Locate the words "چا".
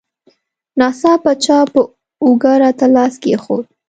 1.45-1.59